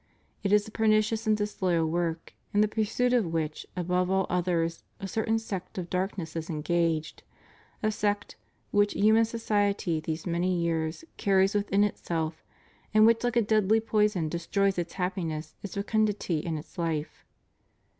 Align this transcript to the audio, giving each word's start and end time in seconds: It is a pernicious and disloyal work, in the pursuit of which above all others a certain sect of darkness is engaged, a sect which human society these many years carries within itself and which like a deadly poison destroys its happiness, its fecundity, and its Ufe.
It 0.41 0.51
is 0.51 0.67
a 0.67 0.71
pernicious 0.71 1.27
and 1.27 1.37
disloyal 1.37 1.85
work, 1.85 2.33
in 2.55 2.61
the 2.61 2.67
pursuit 2.67 3.13
of 3.13 3.31
which 3.31 3.67
above 3.75 4.09
all 4.09 4.25
others 4.31 4.83
a 4.99 5.07
certain 5.07 5.37
sect 5.37 5.77
of 5.77 5.91
darkness 5.91 6.35
is 6.35 6.49
engaged, 6.49 7.21
a 7.83 7.91
sect 7.91 8.35
which 8.71 8.93
human 8.93 9.25
society 9.25 9.99
these 9.99 10.25
many 10.25 10.59
years 10.59 11.05
carries 11.17 11.53
within 11.53 11.83
itself 11.83 12.43
and 12.95 13.05
which 13.05 13.23
like 13.23 13.35
a 13.35 13.43
deadly 13.43 13.79
poison 13.79 14.27
destroys 14.27 14.79
its 14.79 14.93
happiness, 14.93 15.53
its 15.61 15.75
fecundity, 15.75 16.43
and 16.47 16.57
its 16.57 16.77
Ufe. 16.77 17.23